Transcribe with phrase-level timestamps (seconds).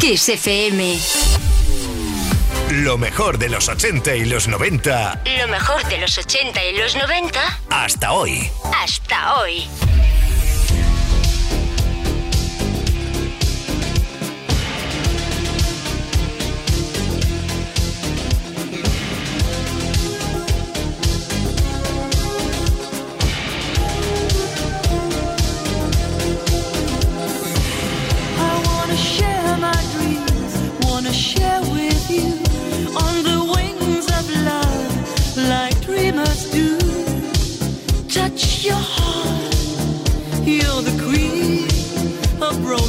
[0.00, 0.96] Kiss FM.
[2.70, 5.22] Lo mejor de los 80 y los 90.
[5.40, 7.60] Lo mejor de los 80 y los 90.
[7.70, 8.48] Hasta hoy.
[8.72, 9.66] Hasta hoy.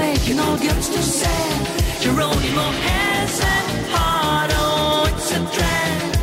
[0.00, 2.00] making all girls too sad.
[2.00, 3.56] Geronimo has a
[3.92, 6.19] heart, oh, it's a drag.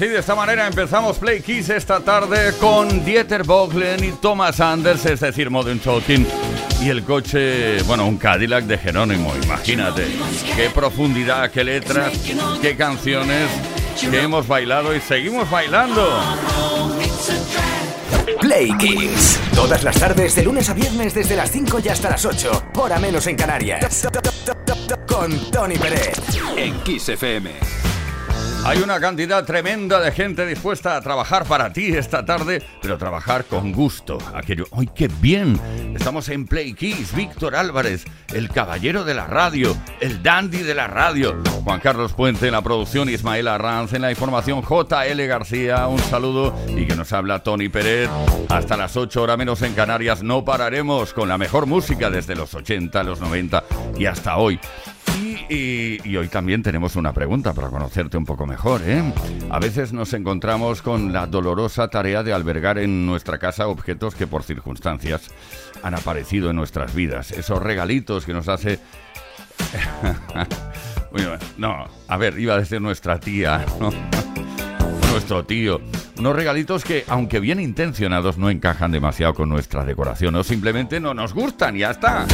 [0.00, 5.04] Así de esta manera empezamos Play Kiss esta tarde con Dieter Bohlen y Thomas Anders,
[5.04, 6.26] es decir, Modern Talking.
[6.80, 10.06] Y el coche, bueno, un Cadillac de Jerónimo, imagínate.
[10.56, 12.14] Qué profundidad, qué letras,
[12.62, 13.50] qué canciones
[14.00, 16.18] que hemos bailado y seguimos bailando.
[18.40, 19.38] Play Kiss.
[19.54, 22.68] Todas las tardes, de lunes a viernes, desde las 5 y hasta las 8.
[22.76, 24.08] Hora menos en Canarias.
[25.06, 26.18] Con Tony Pérez.
[26.56, 27.89] En Kiss FM.
[28.62, 33.46] Hay una cantidad tremenda de gente dispuesta a trabajar para ti esta tarde, pero trabajar
[33.46, 34.18] con gusto.
[34.34, 35.58] Aquello, ¡ay, qué bien!
[35.96, 38.04] Estamos en Play Kiss, Víctor Álvarez,
[38.34, 41.42] el caballero de la radio, el dandy de la radio.
[41.64, 46.54] Juan Carlos Puente en la producción, Ismael Arranz en la información, JL García, un saludo
[46.68, 48.10] y que nos habla Tony Pérez.
[48.50, 52.54] Hasta las 8 horas menos en Canarias no pararemos con la mejor música desde los
[52.54, 53.64] 80, los 90
[53.98, 54.60] y hasta hoy.
[55.48, 58.82] Y, hoy también tenemos una pregunta para conocerte un poco mejor.
[58.84, 59.02] ¿eh?
[59.50, 64.26] A veces nos encontramos con la dolorosa tarea de albergar en nuestra casa objetos que
[64.26, 65.30] por circunstancias
[65.82, 67.30] han aparecido en nuestras vidas.
[67.32, 68.78] Esos regalitos que nos hace...
[71.58, 73.64] no, a ver, iba a decir nuestra tía,
[75.10, 75.80] nuestro tío.
[76.20, 81.14] Unos regalitos que, aunque bien intencionados, no encajan demasiado con nuestra decoración o simplemente no
[81.14, 82.26] nos gustan, ya está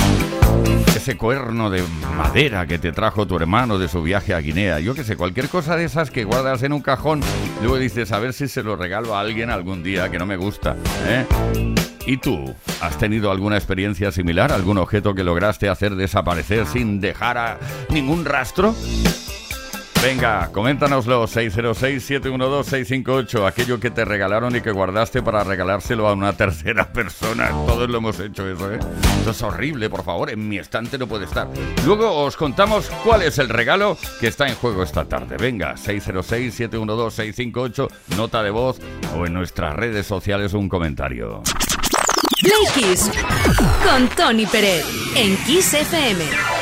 [0.97, 1.85] ese cuerno de
[2.17, 4.81] madera que te trajo tu hermano de su viaje a Guinea.
[4.81, 7.21] Yo que sé, cualquier cosa de esas que guardas en un cajón,
[7.61, 10.37] luego dices, a ver si se lo regalo a alguien algún día que no me
[10.37, 10.75] gusta.
[11.07, 11.25] ¿eh?
[12.09, 12.53] ¿Y tú?
[12.81, 14.51] ¿Has tenido alguna experiencia similar?
[14.51, 17.59] ¿Algún objeto que lograste hacer desaparecer sin dejar a
[17.89, 18.75] ningún rastro?
[20.07, 26.93] Venga, coméntanoslo 606-712-658, aquello que te regalaron y que guardaste para regalárselo a una tercera
[26.93, 27.49] persona.
[27.49, 28.79] Todos lo hemos hecho eso, ¿eh?
[29.19, 31.49] Esto es horrible, por favor, en mi estante no puede estar.
[31.85, 35.39] Luego os contamos cuál es el regalo que está en juego esta tarde.
[35.39, 38.79] Venga, 606-712-658, nota de voz
[39.19, 41.43] o en nuestras redes sociales un comentario.
[42.43, 42.65] Play
[43.85, 44.85] con Tony Pérez
[45.17, 46.56] en Kiss FM.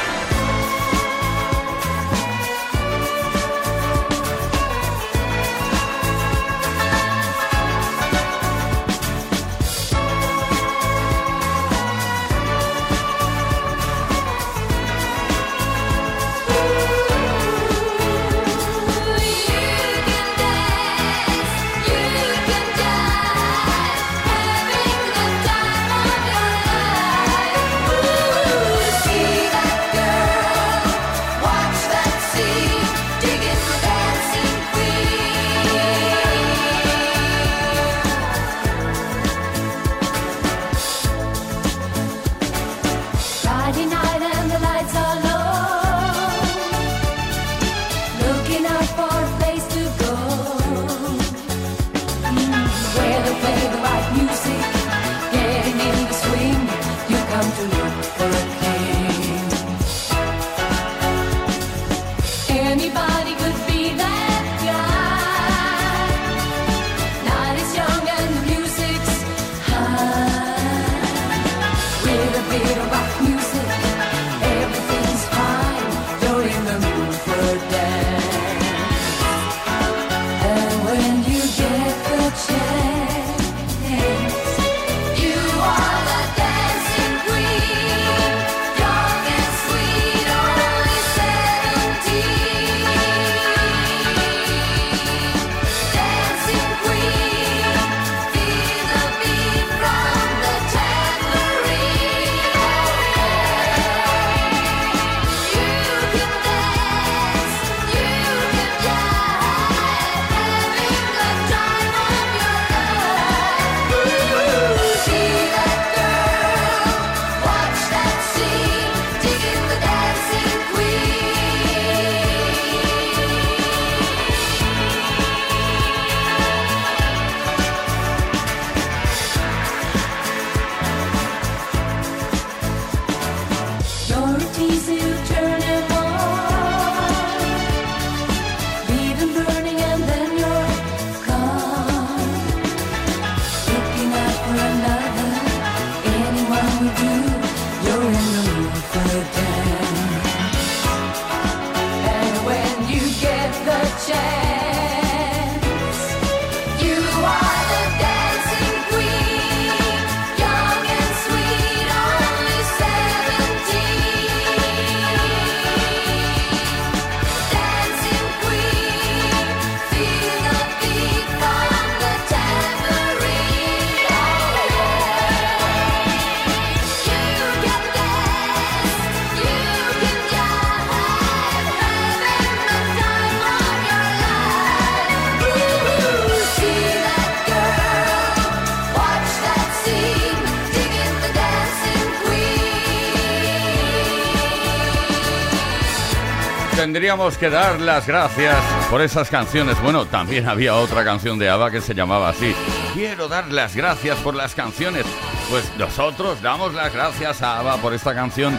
[197.04, 198.56] Tendríamos que dar las gracias
[198.88, 199.78] por esas canciones.
[199.82, 202.54] Bueno, también había otra canción de ABBA que se llamaba así.
[202.94, 205.04] Quiero dar las gracias por las canciones.
[205.50, 208.58] Pues nosotros damos las gracias a ABBA por esta canción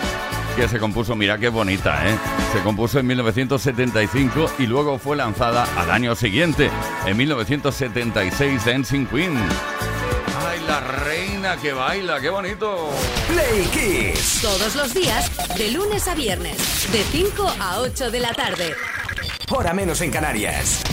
[0.56, 2.16] que se compuso, mira qué bonita, ¿eh?
[2.54, 6.70] Se compuso en 1975 y luego fue lanzada al año siguiente,
[7.08, 9.40] en 1976, Dancing Queen
[10.76, 12.90] la reina que baila, qué bonito.
[13.28, 14.42] Play Kiss.
[14.42, 16.58] Todos los días, de lunes a viernes,
[16.92, 18.76] de 5 a 8 de la tarde.
[19.50, 20.84] Hora menos en Canarias.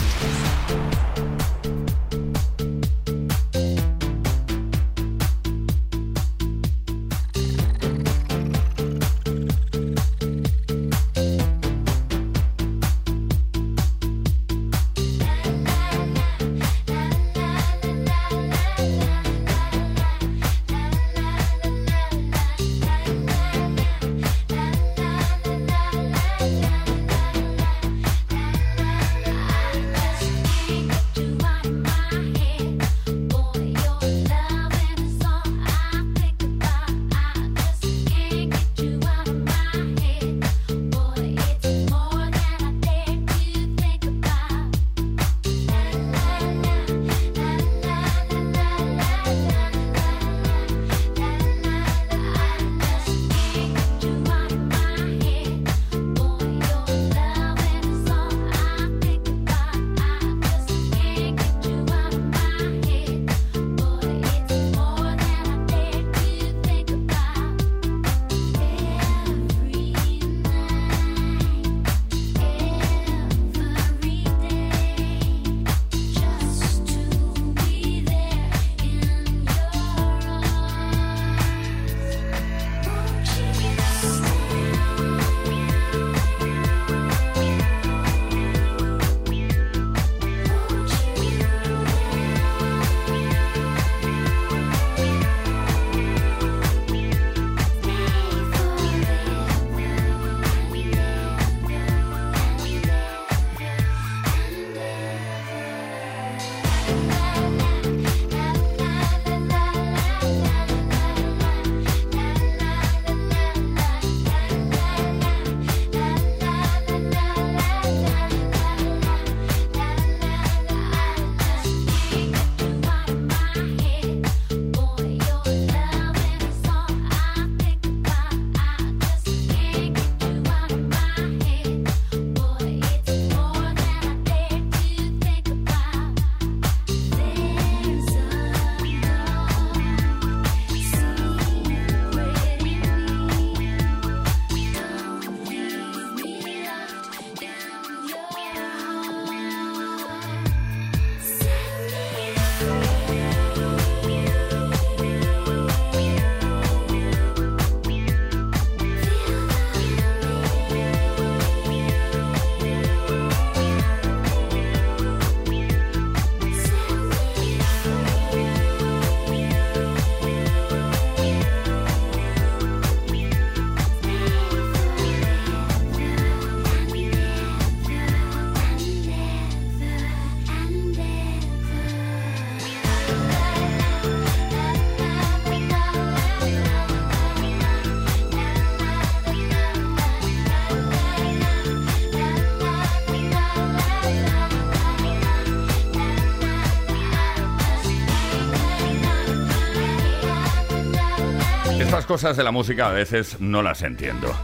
[202.03, 204.35] Las cosas de la música a veces no las entiendo.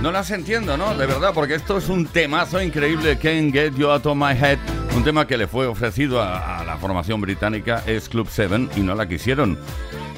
[0.00, 0.96] No las entiendo, ¿no?
[0.96, 4.58] De verdad, porque esto es un temazo increíble, Can't Get You Out of My Head,
[4.96, 8.94] un tema que le fue ofrecido a, la formación británica es Club 7 y no
[8.94, 9.58] la quisieron.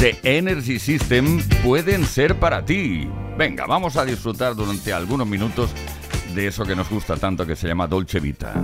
[0.00, 3.06] de Energy System pueden ser para ti.
[3.36, 5.68] Venga, vamos a disfrutar durante algunos minutos
[6.34, 8.54] de eso que nos gusta tanto que se llama Dolce Vita.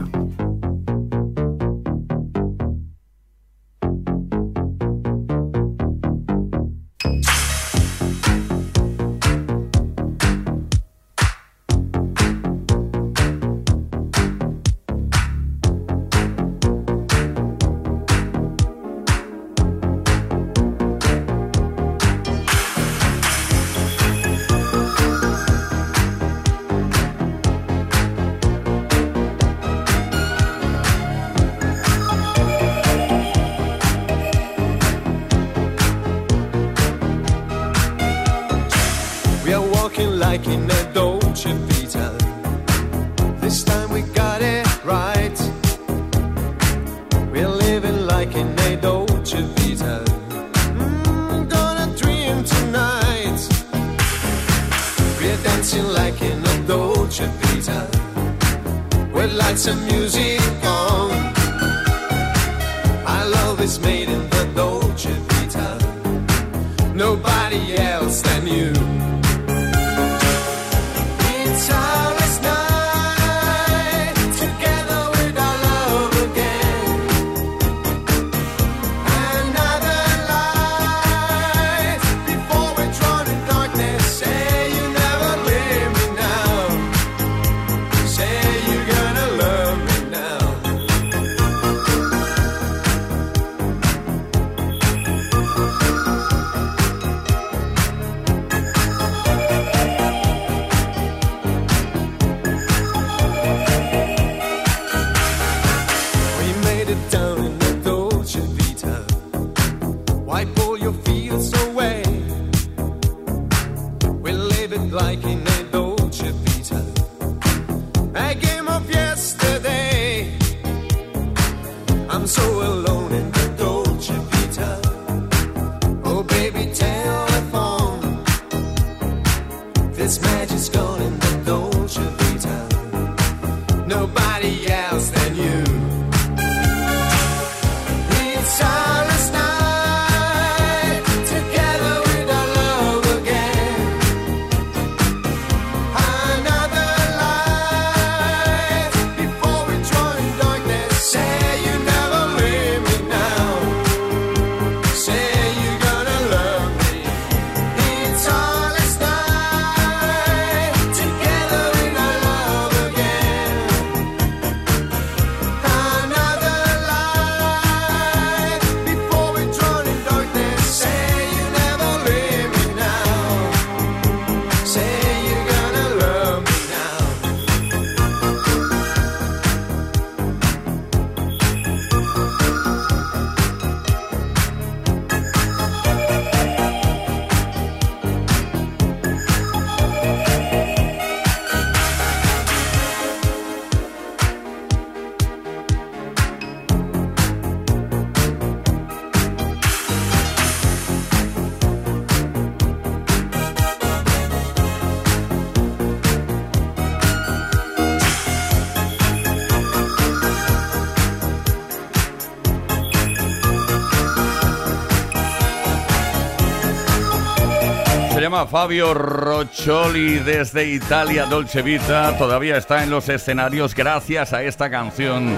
[218.34, 222.16] Llama Fabio Roccioli desde Italia, Dolce Vita.
[222.18, 225.36] Todavía está en los escenarios gracias a esta canción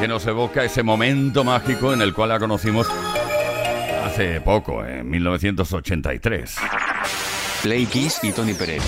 [0.00, 2.88] que nos evoca ese momento mágico en el cual la conocimos
[4.04, 6.56] hace poco, en 1983.
[7.62, 8.82] Play Kiss y Tony Pérez.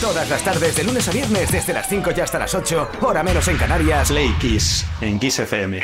[0.00, 3.22] Todas las tardes, de lunes a viernes, desde las 5 y hasta las 8, hora
[3.22, 4.08] menos en Canarias.
[4.08, 5.80] Play Kiss, en Kiss FM.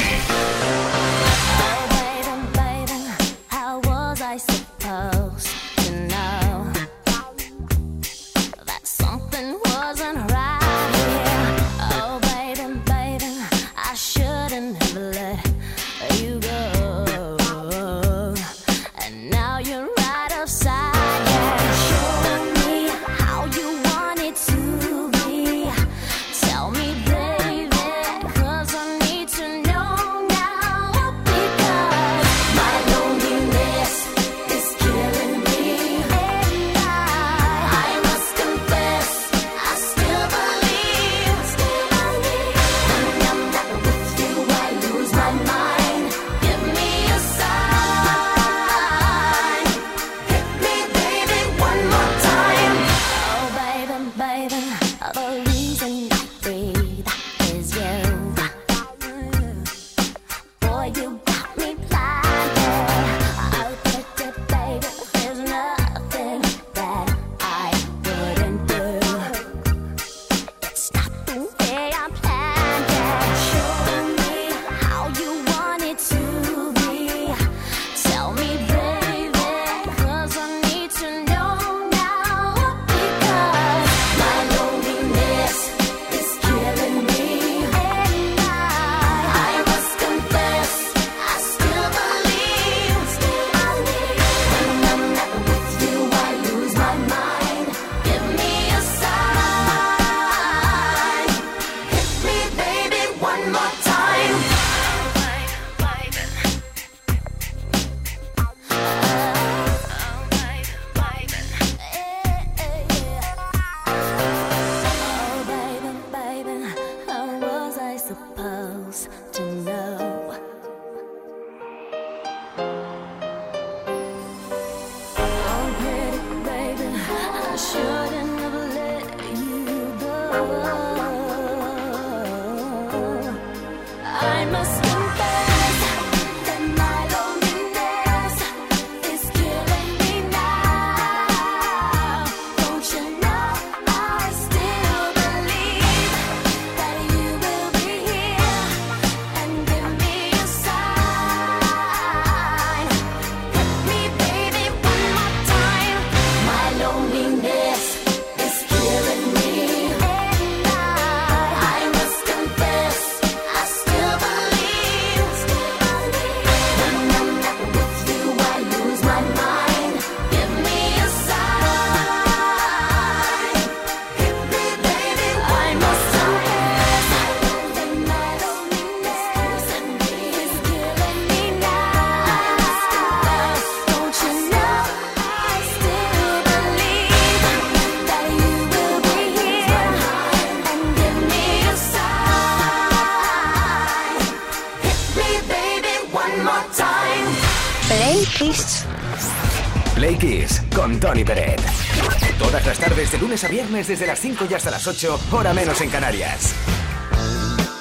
[203.85, 206.55] Desde las 5 y hasta las 8, hora menos en Canarias.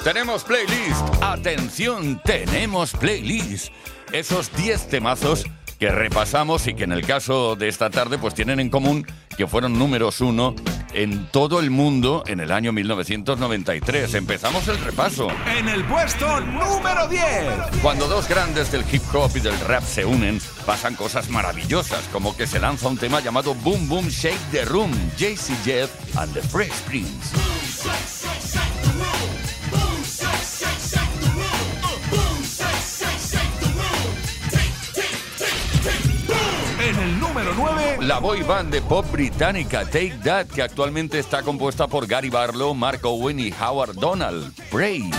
[0.04, 1.08] Tenemos playlist.
[1.22, 3.72] Atención, tenemos playlist.
[4.12, 5.46] Esos 10 temazos
[5.80, 9.48] que repasamos y que en el caso de esta tarde pues tienen en común que
[9.48, 10.54] fueron números uno
[10.96, 14.14] en todo el mundo en el año 1993.
[14.14, 15.28] Empezamos el repaso.
[15.58, 17.22] En el puesto número 10.
[17.82, 22.36] Cuando dos grandes del hip hop y del rap se unen, pasan cosas maravillosas, como
[22.36, 26.42] que se lanza un tema llamado Boom Boom Shake the Room, JC Jeff and the
[26.42, 28.15] Fresh Prince.
[38.06, 42.76] La boy band de pop británica Take That, que actualmente está compuesta por Gary Barlow,
[42.76, 44.54] Mark Owen y Howard Donald.
[44.70, 45.10] Pray.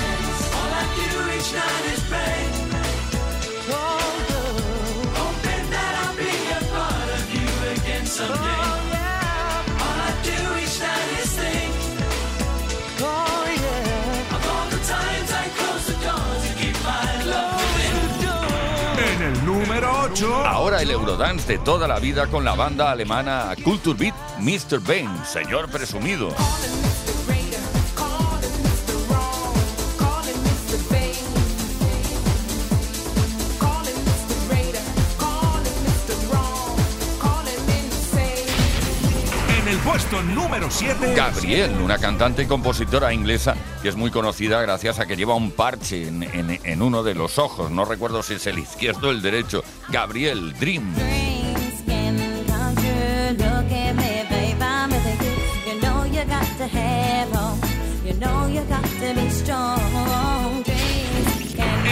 [20.24, 24.80] Ahora el Eurodance de toda la vida con la banda alemana Kulturbeat Mr.
[24.80, 26.28] Bane, señor presumido.
[39.60, 41.14] En el puesto número 7.
[41.14, 43.55] Gabriel, una cantante y compositora inglesa
[43.86, 47.14] que es muy conocida gracias a que lleva un parche en, en- en uno de
[47.14, 47.70] los ojos.
[47.70, 49.62] No recuerdo si es el izquierdo o el derecho.
[49.90, 50.92] Gabriel, Dream.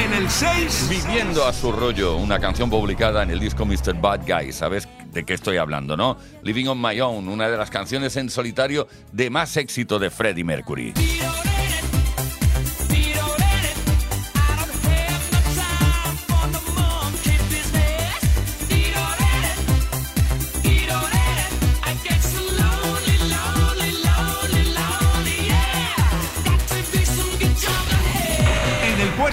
[0.05, 0.89] En el 6.
[0.91, 3.95] Viviendo a su rollo, una canción publicada en el disco Mr.
[4.01, 4.53] Bad Guy.
[4.53, 6.17] ¿Sabes de qué estoy hablando, no?
[6.43, 10.43] Living on My Own, una de las canciones en solitario de más éxito de Freddie
[10.43, 10.93] Mercury.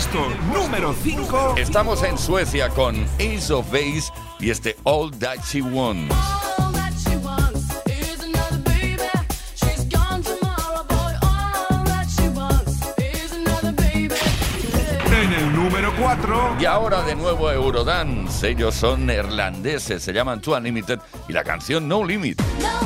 [0.01, 1.55] Puesto número 5.
[1.57, 6.15] Estamos en Suecia con Ace of Base y este All That She Wants.
[6.57, 9.03] All that she wants is another baby.
[9.55, 11.13] She's gone tomorrow, boy.
[11.21, 14.15] All that she wants is another baby.
[15.11, 16.55] En el número 4.
[16.59, 18.49] Y ahora de nuevo Eurodance.
[18.49, 22.41] Ellos son neerlandeses, se llaman Two Unlimited y la canción No Limit.
[22.59, 22.80] No,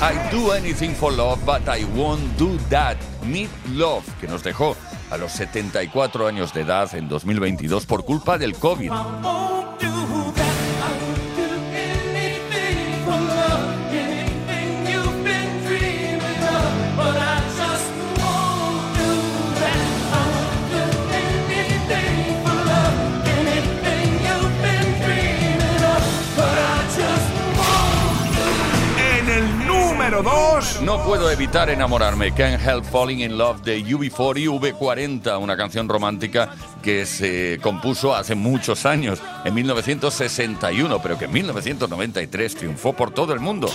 [0.00, 2.96] I do anything for love, but I won't do that.
[3.26, 4.76] Meet Love, que nos dejó
[5.10, 8.92] a los 74 años de edad en 2022 por culpa del COVID.
[30.22, 30.82] Número 2.
[30.82, 32.32] No puedo evitar enamorarme.
[32.32, 36.50] Can't Help Falling in Love de UB40 V40, una canción romántica
[36.82, 43.32] que se compuso hace muchos años, en 1961, pero que en 1993 triunfó por todo
[43.32, 43.70] el mundo.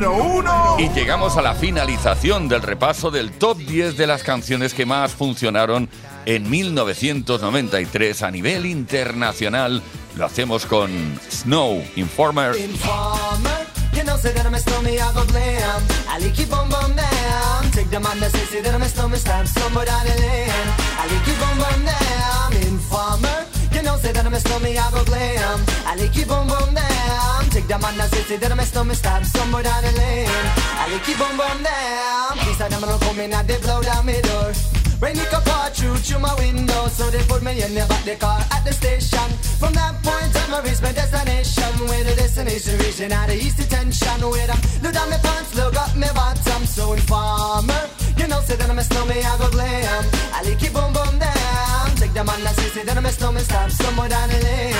[0.00, 0.76] Número 1.
[0.78, 5.12] Y llegamos a la finalización del repaso del top 10 de las canciones que más
[5.12, 5.88] funcionaron
[6.26, 9.82] en 1993 a nivel internacional.
[10.16, 10.90] Lo hacemos con
[11.30, 12.56] Snow, Informer.
[12.56, 15.82] Informer, you know, say that I'm a stormy, I go blam.
[16.08, 17.70] I like you bum bum down.
[17.72, 20.50] Take the man that say, say that I'm a stormy, stamp somewhere down the lane.
[20.98, 22.52] I like you bum bum down.
[22.68, 23.55] Informer, you
[23.86, 25.58] know, say that I'm a stormy, I go blam.
[25.86, 27.42] I like you bum bum down.
[27.54, 30.46] Take the man say, say that I'm a stormy, stamp somewhere down the lane.
[30.82, 32.34] I like you bum bum down.
[32.44, 34.52] These are them gonna come and they blow down my door.
[35.00, 38.16] Rain it pour through through my window, so they put me in the back the
[38.16, 39.28] car at the station.
[39.60, 41.72] From that point on, I reached my destination.
[41.86, 44.18] Where the destination region out of east detention.
[44.24, 46.64] Where them look down my pants, look up my bottom.
[46.64, 47.82] So informer,
[48.18, 50.04] you know, say that I'm a snowman, I go glam.
[50.32, 51.86] I like it boom boom down.
[51.96, 54.74] Take the man that say, say that I'm a snowman, stop somewhere down the lane.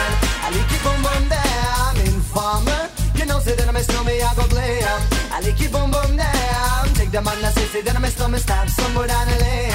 [0.44, 1.92] I like it boom boom down.
[2.06, 2.82] Informer,
[3.14, 5.00] you know, say that I'm a snowman, I go glam.
[5.32, 6.82] I like it boom boom down.
[6.94, 9.72] Take the man that say, say that I'm a snowman, stop somewhere down the lane.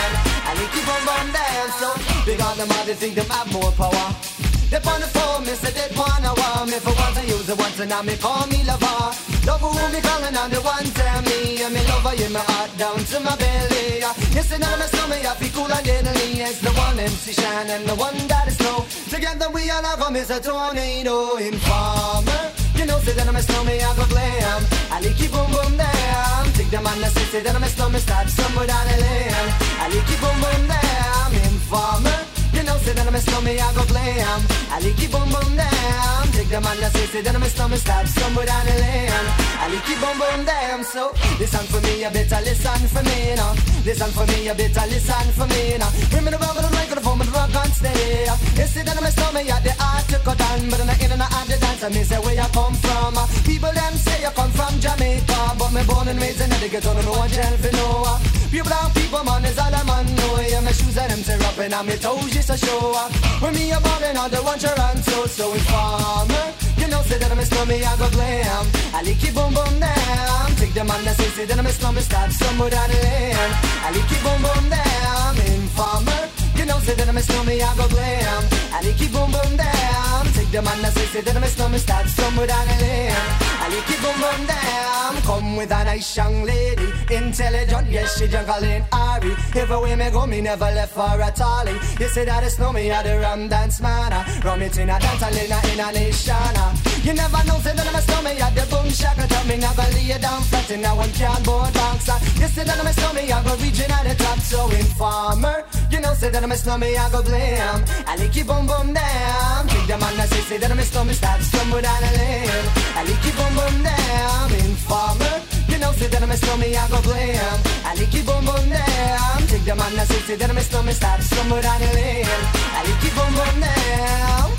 [0.47, 1.67] I like it boom boom down.
[1.79, 1.87] So
[2.25, 4.40] big on them, they think them have more power.
[4.71, 7.59] They on the phone, me say they wanna want me for once I use it
[7.59, 9.11] once and now me call me lover.
[9.43, 12.71] Love who me calling on the one tell me and me lover in my heart
[12.79, 13.99] down to my belly.
[14.31, 16.39] Yes, and now my stomach I feel cool and deadly.
[16.39, 18.87] It's the one MC Shine and the one that is snow.
[19.11, 22.41] Together we all have a miss a tornado informer.
[22.79, 24.61] You know, say that I'm a snowman, I go glam.
[24.87, 26.47] I like boom boom down.
[26.55, 29.35] Take the man that say, say that I'm a snowman, start somewhere down the lane.
[29.83, 31.29] I like boom boom down.
[31.51, 32.30] Informer.
[32.61, 34.41] You know, say that I'm a snowman, I go glam.
[34.69, 36.29] I like it boom boom down.
[36.29, 39.25] Take the them on the city, then my stomach stop somewhere down the lane.
[39.57, 41.09] I like keep boom boom damn so.
[41.41, 43.57] Listen for me, you better listen for me now.
[43.81, 45.89] Listen for me, you better listen for me now.
[46.13, 48.29] Bring me the rubber, the microphone, the rock on steady.
[48.29, 51.11] You see that my stomach, yeah, the art to cut down, but in the in
[51.17, 53.17] and out the dance, I say where you come from.
[53.41, 56.93] People them say you come from Jamaica, but me born and raised in the ghetto,
[56.93, 58.40] no one tell for no.
[58.51, 60.39] People down people, man, is all a man know.
[60.43, 63.09] Yeah, my shoes and them tear up and my toes just a show up.
[63.41, 66.51] When me a ballin' the one to run so so informer.
[66.75, 68.67] You know, say that I'm a snowman, I go glam.
[68.93, 70.51] I like it boom boom down.
[70.59, 73.51] Take them on the say, say that I'm a snowman, start somewhere down the lane.
[73.85, 75.37] I like it boom boom down.
[75.47, 76.40] Informer.
[76.61, 78.43] You know, say that I'm a snowman, I go glam.
[78.69, 80.25] I like it boom boom down.
[80.37, 83.17] Take them on the say, say that I'm a snowman, start somewhere down the lane.
[83.17, 85.15] I like it boom boom down.
[85.25, 89.33] Come with a nice young lady, intelligent, yes she juggling Ari.
[89.55, 91.73] Everywhere me go, me never left for a tally.
[91.99, 94.13] You say that it's no me, I the rum dance man.
[94.13, 94.41] Ah.
[94.45, 95.29] Rum it in a dance, I
[95.73, 96.35] in a nation.
[96.37, 96.90] Ah.
[97.03, 99.25] You never know, say that I'm a snowman, I the boom shaka.
[99.25, 102.05] Tell me never lay you down flat in a one cardboard box.
[102.37, 105.65] You say that I'm a snowman, I go region at the top, so informer.
[105.89, 107.81] You know, say that I'm a snowman, I go blam.
[108.05, 109.67] I like you boom boom down.
[109.67, 112.65] Take them on the say, say that I'm a snowman, start stumble down the lane.
[112.93, 114.47] I like you boom boom down.
[114.61, 115.35] Informer.
[115.73, 117.57] You know, say that I'm a snowman, I go blam.
[117.81, 119.41] I like you boom boom down.
[119.49, 122.29] Take them on the say, say that I'm a snowman, start stumble down the lane.
[122.77, 124.53] I like you boom boom down.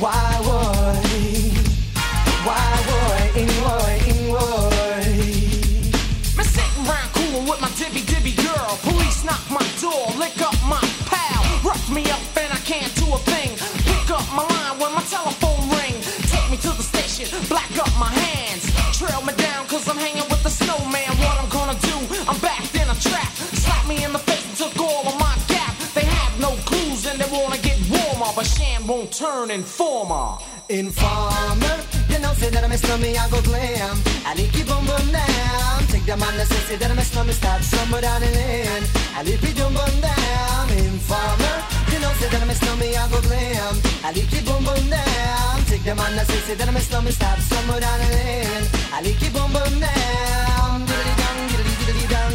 [0.00, 1.63] Why would
[28.86, 30.38] won't turn informer.
[30.68, 31.93] Informer,
[32.36, 33.96] say that I'm a snowman, I go glam.
[34.26, 35.78] I like you boom boom down.
[35.88, 38.84] Take them on the say, say that I'm a snowman, start somewhere down the lane.
[39.16, 40.64] I like you boom boom down.
[40.70, 41.56] Informer,
[41.92, 43.74] you know, say that I'm a snowman, I go glam.
[44.04, 45.54] I like you boom boom down.
[45.70, 48.64] Take them on the say, say that I'm a snowman, start somewhere down the lane.
[48.92, 50.86] I like you boom boom down.
[50.88, 52.32] Diddly dong, diddly diddly dong,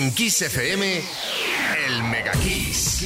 [0.00, 1.02] En Kiss FM,
[1.88, 3.04] el Mega Kiss.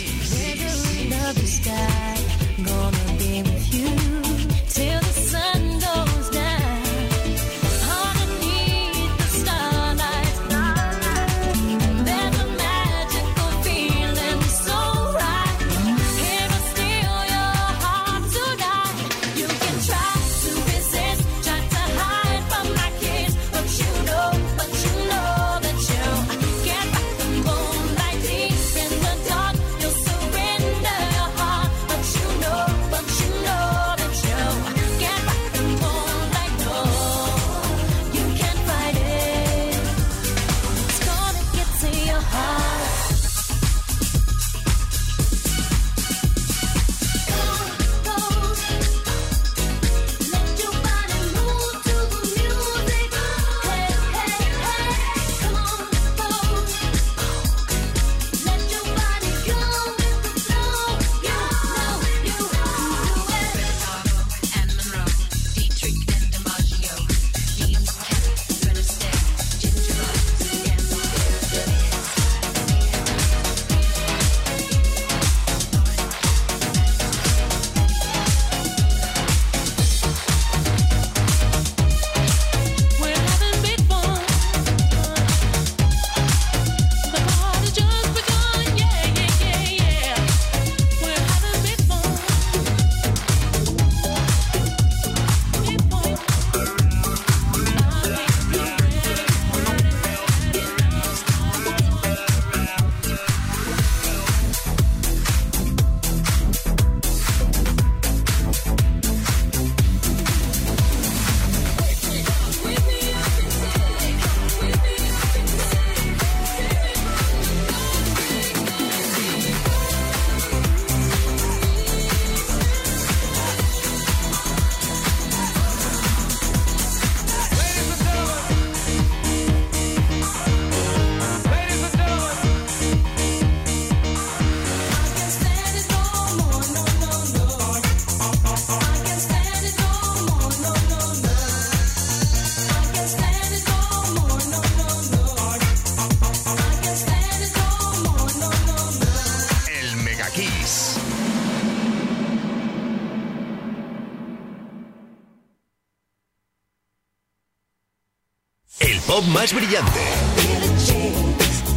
[159.32, 160.00] Más brillante.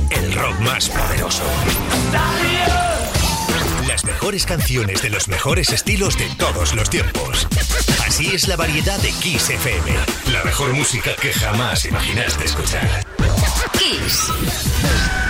[0.10, 1.44] El rock más poderoso.
[3.88, 7.48] Las mejores canciones de los mejores estilos de todos los tiempos.
[8.06, 9.92] Así es la variedad de Kiss FM.
[10.32, 13.06] La mejor música que jamás imaginaste escuchar.
[13.74, 15.25] Kiss.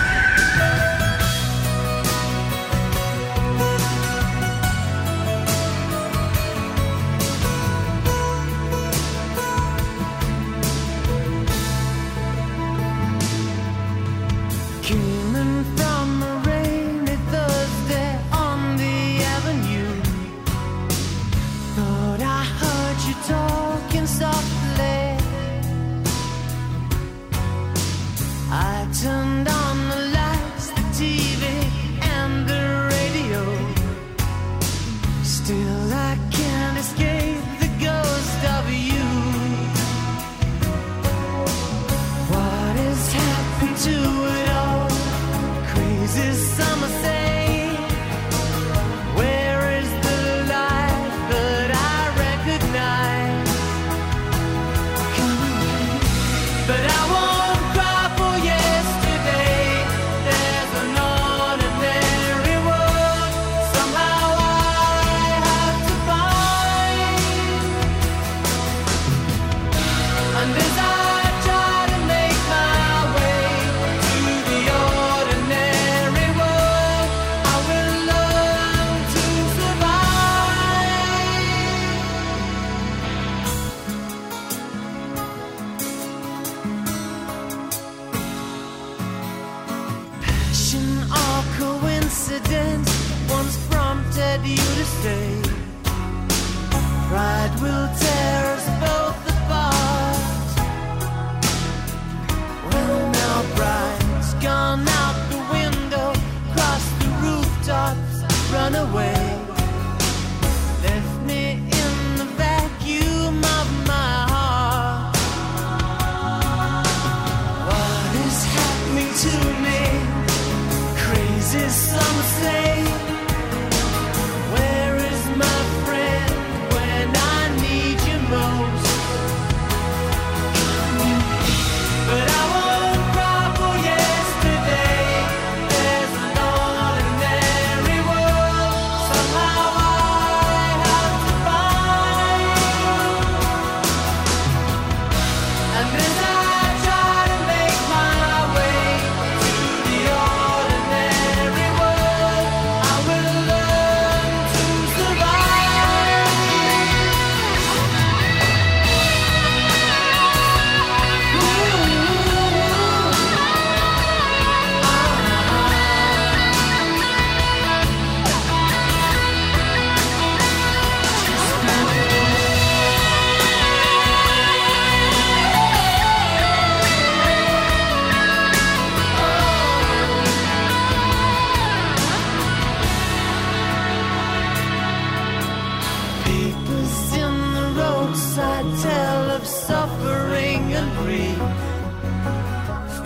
[92.36, 95.42] Coincidence once prompted you to say.
[97.08, 100.18] Pride will tear us both apart.
[102.72, 106.12] Well, now pride's gone out the window,
[106.52, 109.25] crossed the rooftops, run away.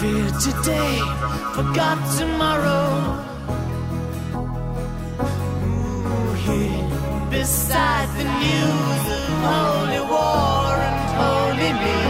[0.00, 0.96] Fear today,
[1.52, 3.20] forgot tomorrow.
[5.62, 12.00] Ooh, here beside the news of holy war and holy me.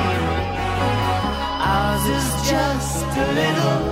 [1.66, 3.89] Ours is just a little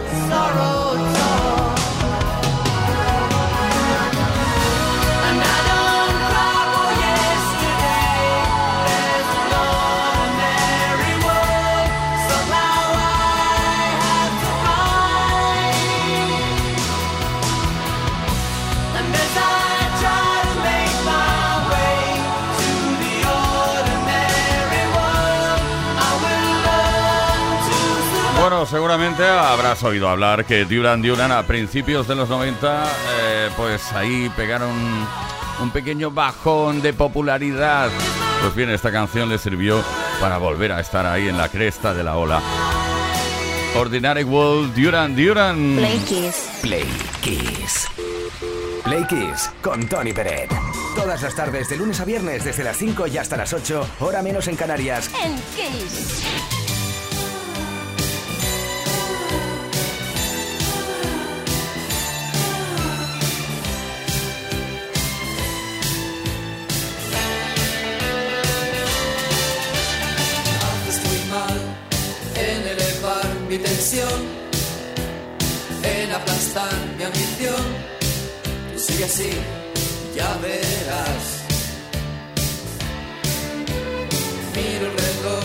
[28.68, 32.84] seguramente habrás oído hablar que Duran Duran a principios de los 90,
[33.20, 34.70] eh, pues ahí pegaron
[35.60, 37.90] un pequeño bajón de popularidad.
[38.42, 39.82] Pues bien, esta canción le sirvió
[40.20, 42.40] para volver a estar ahí en la cresta de la ola.
[43.74, 45.76] Ordinary World, Duran Duran.
[45.76, 46.48] Play Kiss.
[46.62, 46.86] Play
[47.22, 47.86] Kiss.
[48.84, 50.50] Play Kiss con Tony Peret.
[50.94, 54.22] Todas las tardes de lunes a viernes desde las 5 y hasta las 8, hora
[54.22, 55.10] menos en Canarias.
[55.24, 56.57] En Kiss.
[76.49, 77.64] Está mi ambición?
[78.72, 79.30] Tú sigue así,
[80.16, 81.24] ya verás.
[84.55, 85.44] Miro el reloj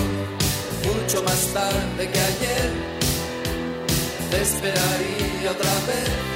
[0.87, 2.69] mucho más tarde que ayer.
[4.31, 6.32] Te esperaría otra vez.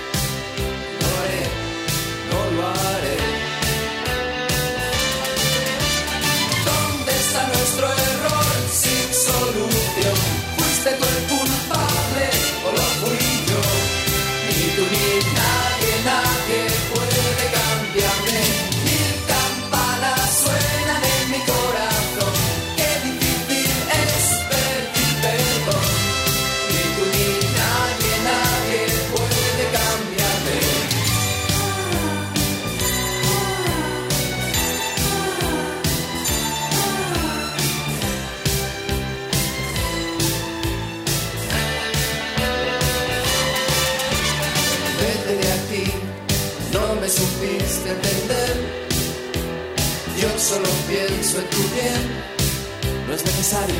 [53.07, 53.75] No es necesario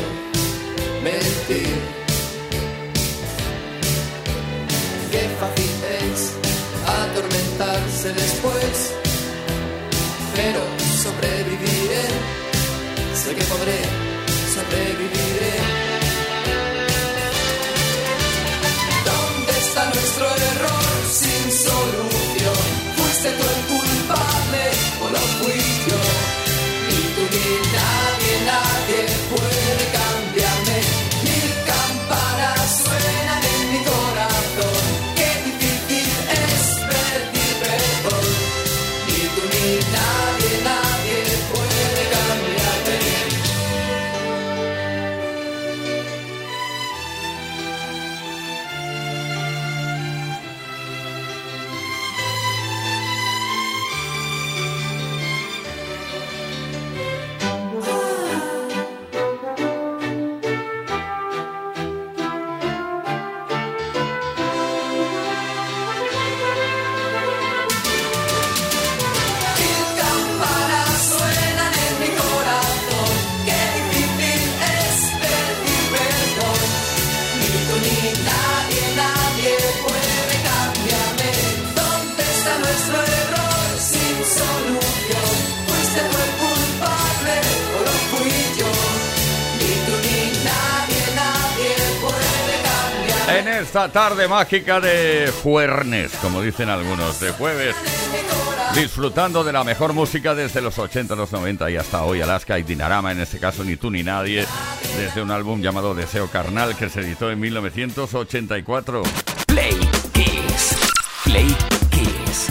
[1.02, 1.76] mentir.
[5.10, 5.70] Qué fácil
[6.06, 6.32] es
[6.86, 8.94] atormentarse después,
[10.36, 10.60] pero
[11.02, 12.06] sobreviviré,
[13.14, 13.80] sé que podré,
[14.54, 15.54] sobreviviré.
[19.04, 22.62] ¿Dónde está nuestro error sin solución?
[22.96, 24.62] ¿Fuiste tú el culpable
[25.02, 25.67] o lo fui
[93.78, 97.76] esta tarde mágica de jueves, como dicen algunos, de jueves,
[98.74, 102.64] disfrutando de la mejor música desde los 80, los 90 y hasta hoy, Alaska y
[102.64, 104.44] Dinarama, en este caso ni tú ni nadie,
[104.96, 109.04] desde un álbum llamado Deseo Carnal que se editó en 1984.
[109.46, 109.78] Play
[110.12, 110.76] Kiss.
[111.22, 111.56] Play
[111.90, 112.48] Kiss.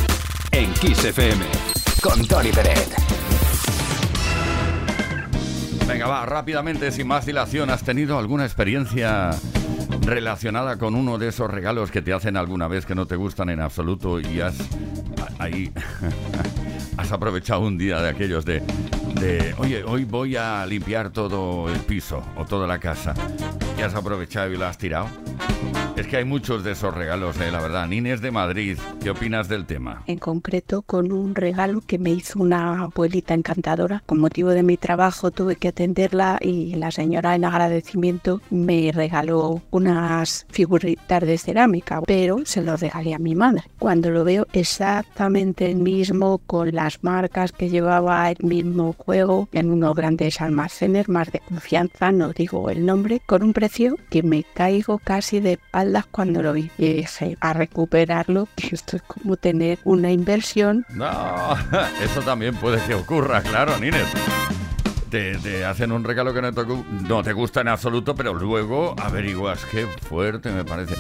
[0.52, 1.44] En Kiss FM.
[2.02, 2.88] Con Tony Peret.
[5.86, 9.32] Venga, va, rápidamente, sin más dilación, ¿has tenido alguna experiencia
[10.08, 13.50] relacionada con uno de esos regalos que te hacen alguna vez que no te gustan
[13.50, 14.56] en absoluto y has
[15.38, 15.70] ahí
[16.98, 18.62] has aprovechado un día de aquellos de,
[19.20, 23.14] de oye, hoy voy a limpiar todo el piso o toda la casa
[23.78, 25.10] y has aprovechado y lo has tirado?
[25.98, 27.88] Es que hay muchos de esos regalos, eh, la verdad.
[27.88, 30.04] Nines de Madrid, ¿qué opinas del tema?
[30.06, 34.04] en concreto con un regalo que me hizo una abuelita encantadora.
[34.06, 39.62] Con motivo de mi trabajo tuve que atenderla y la señora en agradecimiento me regaló
[39.72, 43.64] unas figuritas de cerámica, pero se los regalé a mi madre.
[43.80, 49.72] Cuando lo veo exactamente el mismo, con las marcas que llevaba el mismo juego, en
[49.72, 54.44] unos grandes almacenes más de confianza, no digo el nombre, con un precio que me
[54.54, 56.70] caigo casi de espaldas cuando lo vi.
[56.78, 61.56] Y dije, a recuperarlo, que esto es como tener una inversión No,
[62.04, 64.08] eso también puede que ocurra, claro, Nines.
[65.10, 66.62] Te, te hacen un regalo que no te,
[67.08, 69.64] no te gusta en absoluto, pero luego averiguas.
[69.66, 70.96] Qué fuerte me parece.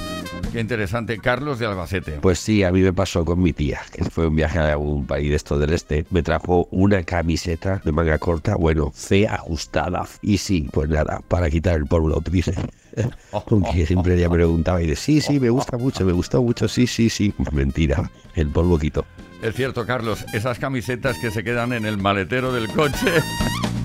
[0.52, 1.18] Qué interesante.
[1.20, 2.14] Carlos de Albacete.
[2.22, 5.06] Pues sí, a mí me pasó con mi tía, que fue un viaje a un
[5.06, 6.06] país de esto del este.
[6.10, 10.08] Me trajo una camiseta de manga corta, bueno, C ajustada.
[10.22, 12.54] Y sí, pues nada, para quitar el polvo la utilicé.
[13.32, 16.68] Aunque siempre ella me preguntaba y de sí, sí, me gusta mucho, me gustó mucho,
[16.68, 17.34] sí, sí, sí.
[17.52, 19.06] Mentira, el polvo quitó.
[19.42, 23.22] Es cierto, Carlos, esas camisetas que se quedan en el maletero del coche.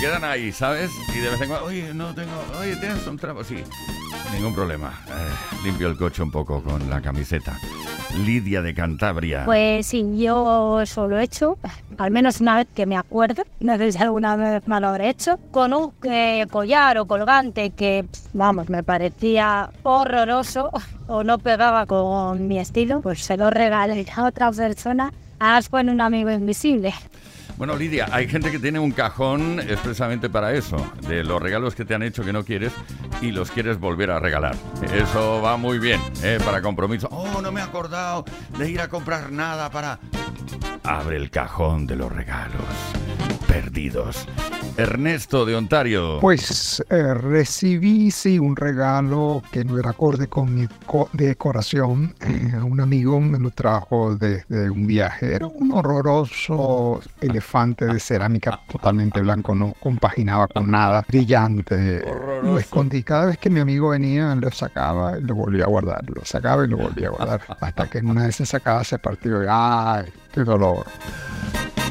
[0.00, 0.90] Quedan ahí, ¿sabes?
[1.14, 3.62] Y de vez en cuando, oye, no tengo, oye, tienes un trapo, sí.
[4.32, 4.98] Ningún problema.
[5.08, 7.58] Eh, limpio el coche un poco con la camiseta.
[8.24, 9.44] Lidia de Cantabria.
[9.44, 11.58] Pues sí, yo eso lo he hecho,
[11.98, 15.10] al menos una vez que me acuerdo, no sé si alguna vez me lo habré
[15.10, 20.70] hecho, con un eh, collar o colgante que, vamos, me parecía horroroso
[21.08, 25.82] o no pegaba con mi estilo, pues se lo regalé a otra persona, además fue
[25.82, 26.94] un amigo invisible.
[27.56, 30.76] Bueno, Lidia, hay gente que tiene un cajón expresamente para eso,
[31.08, 32.72] de los regalos que te han hecho que no quieres
[33.20, 34.56] y los quieres volver a regalar.
[34.94, 36.38] Eso va muy bien, ¿eh?
[36.44, 37.08] para compromiso.
[37.10, 38.24] Oh, no me he acordado
[38.58, 40.00] de ir a comprar nada para...
[40.84, 42.64] Abre el cajón de los regalos
[43.50, 44.28] perdidos.
[44.76, 46.18] Ernesto de Ontario.
[46.20, 52.14] Pues eh, recibí sí un regalo que no era acorde con mi co- decoración.
[52.20, 55.34] Eh, un amigo me lo trajo de, de un viaje.
[55.34, 62.04] Era un horroroso elefante de cerámica totalmente blanco, no compaginaba con nada, brillante.
[62.44, 63.02] Lo escondí.
[63.02, 66.04] Cada vez que mi amigo venía, lo sacaba y lo volvía a guardar.
[66.08, 67.40] Lo sacaba y lo volvía a guardar.
[67.60, 69.42] Hasta que en una de esas sacadas se partió.
[69.42, 70.86] y, ¡Ay, qué dolor!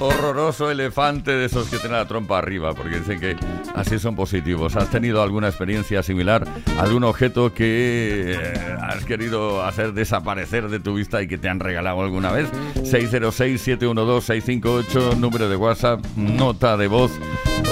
[0.02, 3.36] Horroroso elefante de esos que tienen la trompa arriba, porque dicen que
[3.76, 4.78] así son positivos.
[4.78, 6.48] ¿Has tenido alguna experiencia similar?
[6.80, 11.60] ¿Algún objeto que eh, has querido hacer desaparecer de tu vista y que te han
[11.60, 12.48] regalado alguna vez?
[12.76, 17.12] 606-712-658, número de WhatsApp, nota de voz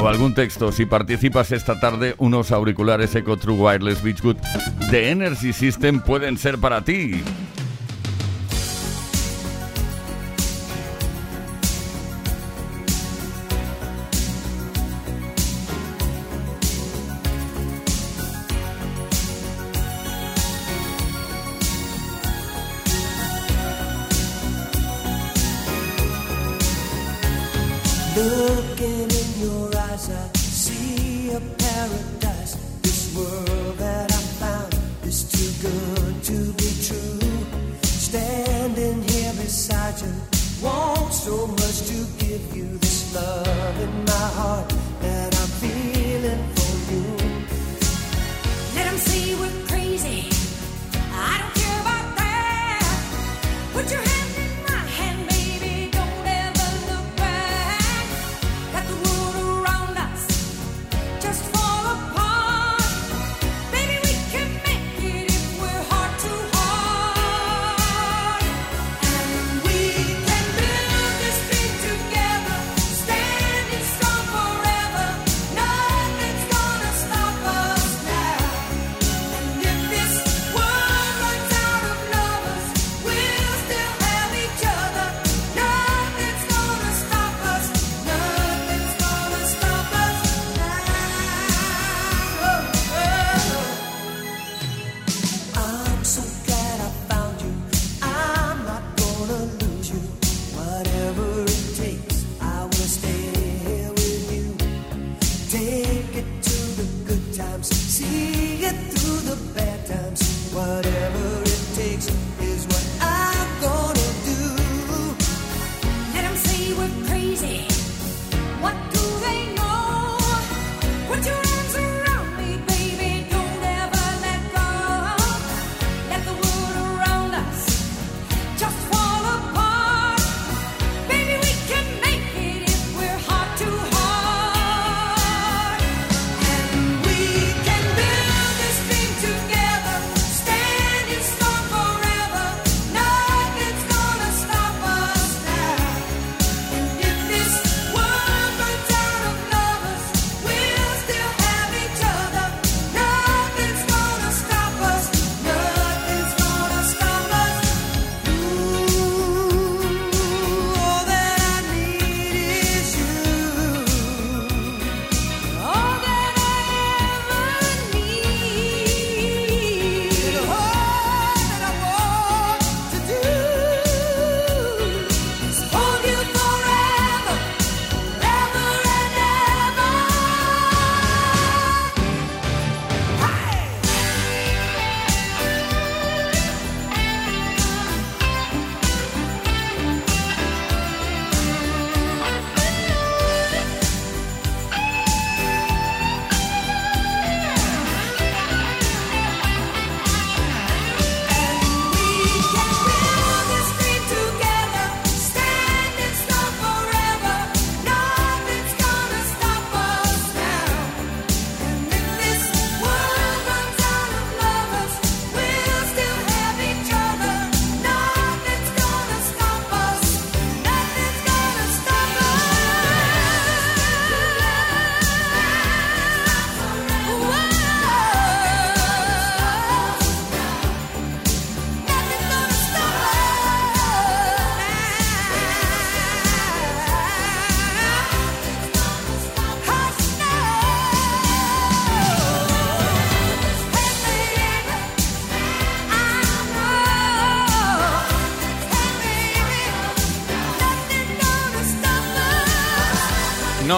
[0.02, 0.74] o algún texto.
[0.74, 4.36] Si participas esta tarde, unos auriculares Eco True Wireless Beachwood
[4.92, 7.24] de Energy System pueden ser para ti.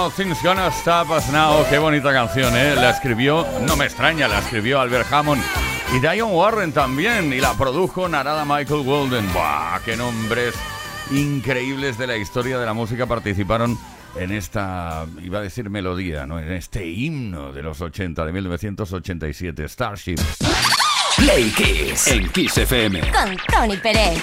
[0.09, 1.63] Nothing's Gonna Stop Us Now.
[1.69, 2.73] Qué bonita canción, ¿eh?
[2.75, 5.39] La escribió, no me extraña, la escribió Albert Hammond.
[5.95, 7.31] Y Diane Warren también.
[7.31, 9.31] Y la produjo Narada Michael Walden.
[9.31, 9.79] ¡Buah!
[9.85, 10.55] ¡Qué nombres
[11.11, 13.77] increíbles de la historia de la música participaron
[14.15, 16.39] en esta, iba a decir melodía, ¿no?
[16.39, 20.17] En este himno de los 80, de 1987, Starship.
[21.17, 23.01] Play Kiss en Kiss FM.
[23.11, 24.17] Con Tony Pérez.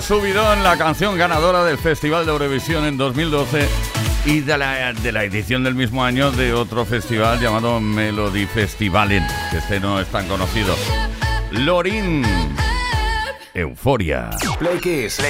[0.00, 3.68] Subidón la canción ganadora del Festival de Eurovisión en 2012
[4.24, 9.26] y de la, de la edición del mismo año de otro festival llamado Melody Festivalen,
[9.50, 10.74] que este no es tan conocido.
[11.50, 12.24] Lorin,
[13.54, 14.30] Euforia.
[14.58, 15.20] Play Kiss.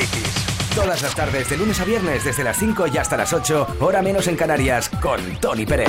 [0.75, 4.03] Todas las tardes, de lunes a viernes, desde las 5 y hasta las 8, hora
[4.03, 5.89] menos en Canarias, con Tony Pérez.